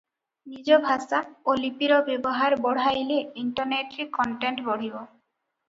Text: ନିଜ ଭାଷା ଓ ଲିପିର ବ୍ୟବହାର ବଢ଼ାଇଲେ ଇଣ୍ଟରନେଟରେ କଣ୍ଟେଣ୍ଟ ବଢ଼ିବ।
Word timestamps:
ନିଜ 0.53 0.79
ଭାଷା 0.85 1.19
ଓ 1.21 1.55
ଲିପିର 1.59 1.99
ବ୍ୟବହାର 2.09 2.59
ବଢ଼ାଇଲେ 2.65 3.21
ଇଣ୍ଟରନେଟରେ 3.45 4.11
କଣ୍ଟେଣ୍ଟ 4.19 4.69
ବଢ଼ିବ। 4.73 5.07